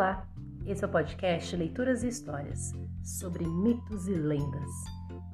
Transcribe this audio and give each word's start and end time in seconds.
Olá, 0.00 0.26
esse 0.64 0.82
é 0.82 0.86
o 0.86 0.90
podcast 0.90 1.54
Leituras 1.54 2.02
e 2.02 2.08
Histórias 2.08 2.72
sobre 3.04 3.46
mitos 3.46 4.08
e 4.08 4.14
lendas. 4.14 4.70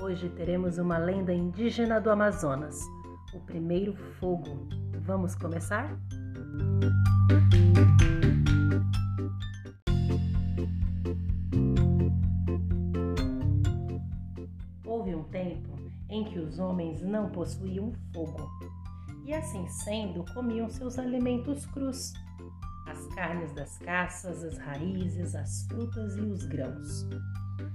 Hoje 0.00 0.30
teremos 0.30 0.78
uma 0.78 0.96
lenda 0.96 1.34
indígena 1.34 2.00
do 2.00 2.10
Amazonas, 2.10 2.80
o 3.34 3.40
primeiro 3.40 3.94
fogo. 4.18 4.66
Vamos 5.02 5.34
começar? 5.34 5.94
Houve 14.86 15.14
um 15.14 15.24
tempo 15.24 15.76
em 16.08 16.24
que 16.24 16.38
os 16.38 16.58
homens 16.58 17.02
não 17.02 17.28
possuíam 17.28 17.92
fogo 18.14 18.48
e, 19.26 19.34
assim 19.34 19.68
sendo, 19.68 20.24
comiam 20.32 20.70
seus 20.70 20.98
alimentos 20.98 21.66
crus 21.66 22.14
carnes 23.14 23.52
das 23.52 23.78
caças, 23.78 24.44
as 24.44 24.58
raízes, 24.58 25.34
as 25.34 25.66
frutas 25.66 26.16
e 26.16 26.20
os 26.20 26.44
grãos. 26.46 27.06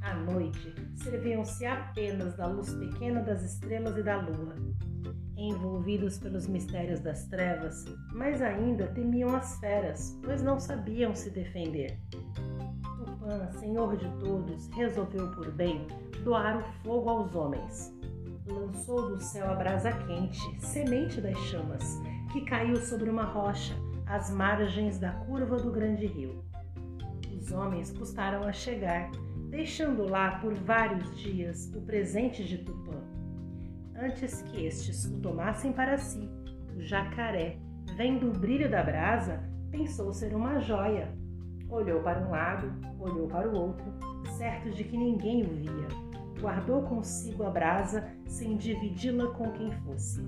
À 0.01 0.13
noite, 0.13 0.75
serviam-se 0.95 1.65
apenas 1.65 2.35
da 2.35 2.47
luz 2.47 2.73
pequena 2.75 3.21
das 3.21 3.41
estrelas 3.43 3.97
e 3.97 4.03
da 4.03 4.17
lua. 4.17 4.55
Envolvidos 5.37 6.19
pelos 6.19 6.47
mistérios 6.47 6.99
das 6.99 7.25
trevas, 7.27 7.85
mas 8.13 8.41
ainda 8.41 8.87
temiam 8.87 9.33
as 9.33 9.57
feras, 9.59 10.19
pois 10.23 10.41
não 10.41 10.59
sabiam 10.59 11.15
se 11.15 11.29
defender. 11.29 11.97
Tupã, 12.97 13.49
senhor 13.59 13.95
de 13.95 14.09
todos, 14.19 14.67
resolveu 14.71 15.31
por 15.31 15.51
bem 15.53 15.87
doar 16.23 16.57
o 16.59 16.63
fogo 16.83 17.09
aos 17.09 17.33
homens. 17.33 17.97
Lançou 18.45 19.09
do 19.09 19.21
céu 19.21 19.49
a 19.49 19.55
brasa 19.55 19.91
quente, 20.05 20.59
semente 20.59 21.21
das 21.21 21.37
chamas, 21.37 21.97
que 22.33 22.41
caiu 22.41 22.75
sobre 22.75 23.09
uma 23.09 23.23
rocha 23.23 23.73
às 24.09 24.31
margens 24.31 24.97
da 24.97 25.11
curva 25.11 25.57
do 25.57 25.71
grande 25.71 26.07
rio. 26.07 26.43
Os 27.37 27.51
homens 27.51 27.91
custaram 27.91 28.43
a 28.43 28.51
chegar, 28.51 29.11
deixando 29.49 30.09
lá 30.09 30.39
por 30.39 30.55
vários 30.55 31.15
dias 31.15 31.71
o 31.75 31.81
presente 31.81 32.43
de 32.43 32.57
Tupã. 32.57 32.97
Antes 33.95 34.41
que 34.41 34.65
estes 34.65 35.05
o 35.05 35.19
tomassem 35.19 35.71
para 35.71 35.97
si, 35.99 36.27
o 36.75 36.81
jacaré, 36.81 37.59
vendo 37.95 38.29
o 38.29 38.33
brilho 38.33 38.69
da 38.69 38.81
brasa, 38.81 39.43
pensou 39.69 40.11
ser 40.11 40.33
uma 40.33 40.59
joia. 40.59 41.15
Olhou 41.69 42.01
para 42.01 42.25
um 42.25 42.31
lado, 42.31 42.73
olhou 42.99 43.27
para 43.27 43.47
o 43.47 43.55
outro, 43.55 43.85
certo 44.37 44.71
de 44.71 44.83
que 44.83 44.97
ninguém 44.97 45.43
o 45.43 45.53
via. 45.53 45.87
Guardou 46.41 46.81
consigo 46.83 47.43
a 47.43 47.51
brasa 47.51 48.09
sem 48.25 48.57
dividi-la 48.57 49.27
com 49.33 49.51
quem 49.51 49.71
fosse. 49.71 50.19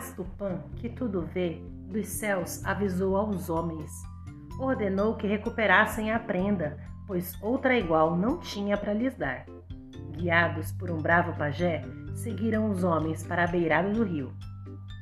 Mas 0.00 0.14
Tupã, 0.14 0.62
que 0.76 0.88
tudo 0.88 1.20
vê, 1.26 1.60
dos 1.92 2.06
céus 2.06 2.64
avisou 2.64 3.18
aos 3.18 3.50
homens. 3.50 3.90
Ordenou 4.58 5.14
que 5.14 5.26
recuperassem 5.26 6.10
a 6.10 6.18
prenda, 6.18 6.78
pois 7.06 7.36
outra 7.42 7.78
igual 7.78 8.16
não 8.16 8.38
tinha 8.38 8.78
para 8.78 8.94
lhes 8.94 9.14
dar. 9.14 9.44
Guiados 10.12 10.72
por 10.72 10.90
um 10.90 10.96
bravo 10.96 11.36
pajé, 11.36 11.82
seguiram 12.14 12.70
os 12.70 12.82
homens 12.82 13.22
para 13.26 13.44
a 13.44 13.46
beirada 13.46 13.90
do 13.90 14.02
rio. 14.02 14.32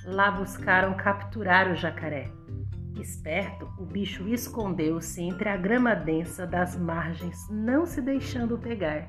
Lá 0.05 0.33
buscaram 0.33 0.95
capturar 0.95 1.71
o 1.71 1.77
jacaré. 1.77 2.29
Esperto, 3.01 3.73
o 3.79 3.85
bicho 3.85 4.27
escondeu-se 4.27 5.23
entre 5.23 5.49
a 5.49 5.57
grama 5.57 5.95
densa 5.95 6.45
das 6.45 6.77
margens, 6.77 7.49
não 7.49 7.87
se 7.87 8.01
deixando 8.01 8.59
pegar. 8.59 9.07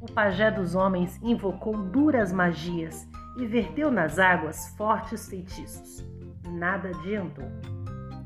O 0.00 0.06
pajé 0.06 0.48
dos 0.48 0.76
homens 0.76 1.18
invocou 1.20 1.76
duras 1.76 2.32
magias 2.32 3.04
e 3.36 3.46
verteu 3.46 3.90
nas 3.90 4.18
águas 4.18 4.68
fortes 4.76 5.28
feitiços. 5.28 6.04
Nada 6.48 6.88
adiantou. 6.88 7.48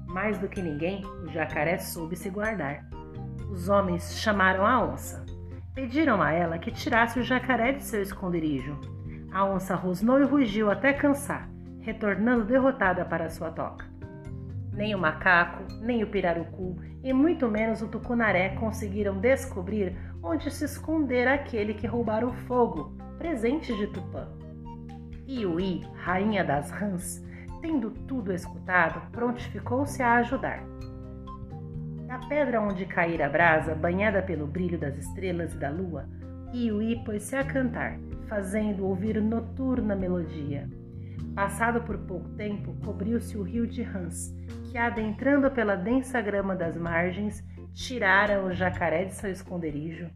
Mais 0.06 0.38
do 0.38 0.48
que 0.48 0.62
ninguém, 0.62 1.04
o 1.22 1.28
jacaré 1.28 1.78
soube 1.78 2.16
se 2.16 2.30
guardar. 2.30 2.88
Os 3.50 3.68
homens 3.68 4.18
chamaram 4.18 4.66
a 4.66 4.84
onça. 4.84 5.24
Pediram 5.74 6.22
a 6.22 6.32
ela 6.32 6.58
que 6.58 6.70
tirasse 6.70 7.20
o 7.20 7.22
jacaré 7.22 7.72
de 7.72 7.84
seu 7.84 8.02
esconderijo. 8.02 8.80
A 9.30 9.44
onça 9.44 9.74
rosnou 9.74 10.18
e 10.20 10.24
rugiu 10.24 10.70
até 10.70 10.92
cansar, 10.92 11.50
retornando 11.80 12.44
derrotada 12.44 13.04
para 13.04 13.28
sua 13.28 13.50
toca. 13.50 13.84
Nem 14.72 14.94
o 14.94 14.98
macaco, 14.98 15.64
nem 15.80 16.02
o 16.02 16.10
pirarucu 16.10 16.76
e 17.02 17.12
muito 17.12 17.48
menos 17.48 17.82
o 17.82 17.88
tucunaré 17.88 18.50
conseguiram 18.56 19.18
descobrir 19.18 19.96
onde 20.22 20.50
se 20.50 20.64
esconder 20.64 21.28
aquele 21.28 21.74
que 21.74 21.86
roubara 21.86 22.26
o 22.26 22.32
fogo, 22.46 22.96
presente 23.18 23.74
de 23.76 23.86
Tupã. 23.86 24.28
Iuí, 25.28 25.84
rainha 26.04 26.44
das 26.44 26.70
rãs, 26.70 27.24
tendo 27.60 27.90
tudo 27.90 28.32
escutado, 28.32 29.10
prontificou-se 29.10 30.00
a 30.00 30.18
ajudar. 30.18 30.64
Da 32.06 32.18
pedra 32.28 32.60
onde 32.60 32.86
caíra 32.86 33.26
a 33.26 33.28
brasa, 33.28 33.74
banhada 33.74 34.22
pelo 34.22 34.46
brilho 34.46 34.78
das 34.78 34.96
estrelas 34.96 35.52
e 35.52 35.58
da 35.58 35.68
lua, 35.68 36.08
Iuí 36.54 37.02
pôs-se 37.04 37.34
a 37.34 37.42
cantar, 37.42 37.98
fazendo 38.28 38.86
ouvir 38.86 39.20
noturna 39.20 39.96
melodia. 39.96 40.70
Passado 41.34 41.82
por 41.82 41.98
pouco 41.98 42.28
tempo, 42.30 42.74
cobriu-se 42.84 43.36
o 43.36 43.42
rio 43.42 43.66
de 43.66 43.82
rãs, 43.82 44.32
que, 44.70 44.78
adentrando 44.78 45.50
pela 45.50 45.74
densa 45.74 46.20
grama 46.20 46.54
das 46.54 46.76
margens, 46.76 47.44
tirara 47.74 48.44
o 48.44 48.52
jacaré 48.52 49.06
de 49.06 49.14
seu 49.14 49.30
esconderijo. 49.30 50.08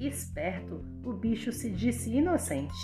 Esperto, 0.00 0.82
o 1.04 1.12
bicho 1.12 1.52
se 1.52 1.70
disse 1.70 2.16
inocente. 2.16 2.74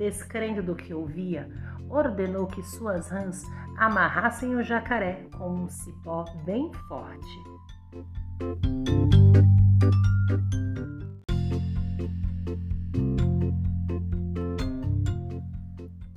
Descrendo 0.00 0.62
do 0.62 0.74
que 0.74 0.94
ouvia, 0.94 1.46
ordenou 1.90 2.46
que 2.46 2.62
suas 2.62 3.10
rãs 3.10 3.42
amarrassem 3.76 4.56
o 4.56 4.62
jacaré 4.62 5.26
com 5.36 5.64
um 5.64 5.68
cipó 5.68 6.24
bem 6.46 6.72
forte. 6.88 7.44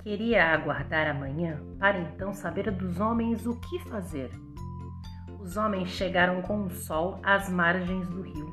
Queria 0.02 0.54
aguardar 0.54 1.10
amanhã 1.10 1.60
para 1.78 2.00
então 2.00 2.34
saber 2.34 2.72
dos 2.72 3.02
homens 3.02 3.46
o 3.46 3.60
que 3.60 3.80
fazer. 3.90 4.32
Os 5.42 5.58
homens 5.58 5.90
chegaram 5.90 6.42
com 6.42 6.64
o 6.64 6.70
sol 6.70 7.20
às 7.22 7.50
margens 7.50 8.08
do 8.08 8.22
rio. 8.22 8.48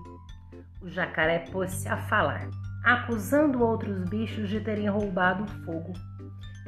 O 0.82 0.88
jacaré 0.88 1.44
pôs-se 1.52 1.88
a 1.88 1.98
falar, 2.08 2.48
acusando 2.84 3.62
outros 3.62 4.08
bichos 4.08 4.48
de 4.48 4.60
terem 4.60 4.88
roubado 4.88 5.44
o 5.44 5.64
fogo. 5.64 5.92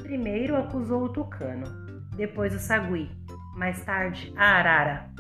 Primeiro 0.03 0.57
acusou 0.57 1.05
o 1.05 1.09
tucano, 1.09 1.65
depois 2.17 2.55
o 2.55 2.59
sagui, 2.59 3.11
mais 3.57 3.85
tarde 3.85 4.33
a 4.37 4.45
arara. 4.59 5.11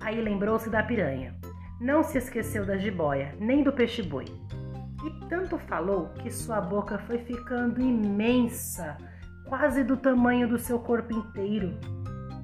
Aí 0.00 0.20
lembrou-se 0.20 0.70
da 0.70 0.82
piranha. 0.82 1.34
Não 1.80 2.02
se 2.02 2.18
esqueceu 2.18 2.64
da 2.64 2.76
jiboia, 2.76 3.34
nem 3.38 3.62
do 3.62 3.72
peixe-boi. 3.72 4.24
E 5.04 5.28
tanto 5.28 5.58
falou 5.58 6.08
que 6.14 6.30
sua 6.30 6.60
boca 6.60 6.98
foi 6.98 7.18
ficando 7.18 7.80
imensa, 7.80 8.96
quase 9.46 9.84
do 9.84 9.96
tamanho 9.96 10.48
do 10.48 10.58
seu 10.58 10.78
corpo 10.80 11.12
inteiro. 11.12 11.78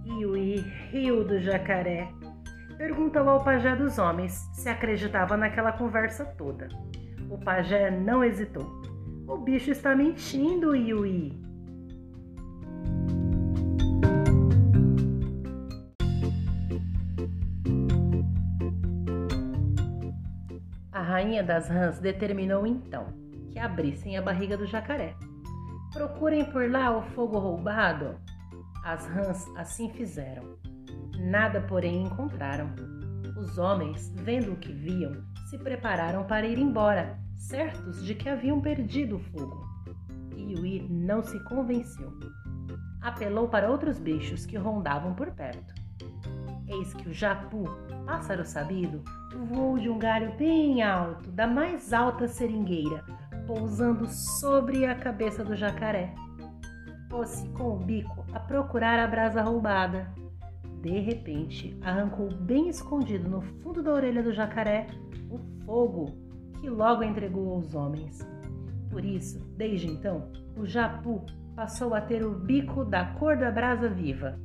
Iuí 0.05 0.61
riu 0.91 1.25
do 1.25 1.41
jacaré. 1.41 2.09
Perguntou 2.77 3.29
ao 3.29 3.43
pajé 3.43 3.75
dos 3.75 3.99
homens 3.99 4.33
se 4.53 4.69
acreditava 4.69 5.37
naquela 5.37 5.73
conversa 5.73 6.25
toda. 6.25 6.69
O 7.31 7.39
pajé 7.39 7.91
não 7.91 8.23
hesitou. 8.23 8.67
O 9.27 9.39
bicho 9.39 9.71
está 9.71 9.95
mentindo, 9.97 10.75
Iuí. 10.75 11.33
A 20.93 21.01
rainha 21.01 21.43
das 21.43 21.69
rãs 21.69 21.99
determinou 21.99 22.67
então 22.67 23.07
que 23.51 23.59
abrissem 23.59 24.17
a 24.17 24.23
barriga 24.23 24.57
do 24.57 24.67
jacaré. 24.67 25.15
Procurem 25.93 26.45
por 26.45 26.69
lá 26.69 26.97
o 26.97 27.03
fogo 27.15 27.39
roubado. 27.39 28.17
As 28.85 29.07
rãs 29.07 29.47
assim 29.57 29.89
fizeram. 29.91 30.59
Nada, 31.19 31.61
porém, 31.61 32.03
encontraram. 32.03 32.75
Os 33.39 33.57
homens, 33.59 34.13
vendo 34.17 34.53
o 34.53 34.57
que 34.57 34.73
viam, 34.73 35.25
se 35.55 35.59
prepararam 35.59 36.25
para 36.25 36.47
ir 36.47 36.59
embora, 36.59 37.17
certos 37.37 38.05
de 38.05 38.13
que 38.13 38.29
haviam 38.29 38.61
perdido 38.61 39.17
o 39.17 39.21
fogo. 39.21 39.65
Iuí 40.37 40.85
não 40.91 41.23
se 41.23 41.39
convenceu. 41.45 42.13
Apelou 43.01 43.49
para 43.49 43.71
outros 43.71 44.01
bichos 44.01 44.45
que 44.45 44.57
rondavam 44.57 45.15
por 45.15 45.31
perto. 45.31 45.73
Eis 46.67 46.93
que 46.95 47.09
o 47.09 47.15
japu, 47.15 47.65
pássaro 48.05 48.45
sabido, 48.45 49.05
voou 49.49 49.79
de 49.79 49.89
um 49.89 49.97
galho 49.97 50.37
bem 50.37 50.83
alto, 50.83 51.31
da 51.31 51.47
mais 51.47 51.93
alta 51.93 52.27
seringueira, 52.27 53.05
pousando 53.47 54.09
sobre 54.09 54.87
a 54.87 54.97
cabeça 54.97 55.45
do 55.45 55.55
jacaré. 55.55 56.13
Pôs-se 57.09 57.49
com 57.51 57.77
o 57.77 57.79
bico 57.79 58.25
a 58.33 58.41
procurar 58.41 58.99
a 58.99 59.07
brasa 59.07 59.41
roubada. 59.41 60.13
de 60.83 60.99
repente 60.99 61.79
arrancou 61.81 62.29
bem 62.35 62.69
escondido 62.69 63.29
no 63.29 63.41
fundo 63.41 63.83
da 63.83 63.93
orelha 63.93 64.23
do 64.23 64.35
jacaré 64.35 64.87
o 65.35 65.65
fogo, 65.65 66.07
que 66.61 66.69
logo 66.69 67.03
entregou 67.03 67.55
aos 67.55 67.75
homens. 67.75 68.19
Por 68.91 69.05
isso, 69.05 69.39
desde 69.57 69.89
então, 69.89 70.31
o 70.57 70.65
japu 70.65 71.25
passou 71.55 71.95
a 71.95 72.01
ter 72.01 72.25
o 72.25 72.39
bico 72.39 72.85
da 72.85 73.07
cor 73.15 73.37
da 73.37 73.51
brasa 73.51 73.89
viva. 73.89 74.39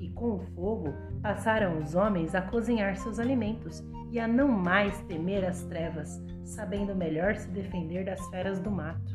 E 0.00 0.10
com 0.10 0.36
o 0.36 0.40
fogo 0.54 0.92
passaram 1.22 1.78
os 1.78 1.94
homens 1.94 2.34
a 2.34 2.42
cozinhar 2.42 2.96
seus 2.96 3.18
alimentos 3.18 3.82
e 4.10 4.20
a 4.20 4.28
não 4.28 4.48
mais 4.48 5.00
temer 5.02 5.44
as 5.44 5.62
trevas, 5.64 6.22
sabendo 6.44 6.94
melhor 6.94 7.34
se 7.36 7.50
defender 7.50 8.04
das 8.04 8.20
feras 8.28 8.60
do 8.60 8.70
mato. 8.70 9.14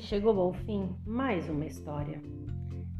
Chegou 0.00 0.40
ao 0.40 0.52
fim 0.52 0.96
mais 1.04 1.48
uma 1.48 1.66
história. 1.66 2.22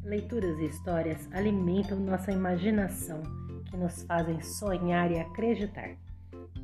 Leituras 0.02 0.58
e 0.58 0.66
histórias 0.66 1.28
alimentam 1.32 1.98
nossa 2.00 2.32
imaginação, 2.32 3.22
que 3.70 3.76
nos 3.76 4.02
fazem 4.02 4.40
sonhar 4.40 5.10
e 5.10 5.18
acreditar. 5.18 5.96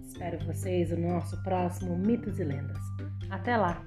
Espero 0.04 0.44
vocês 0.44 0.90
no 0.90 1.08
nosso 1.08 1.40
próximo 1.44 1.96
Mitos 1.96 2.40
e 2.40 2.44
Lendas. 2.44 2.82
Até 3.30 3.56
lá! 3.56 3.80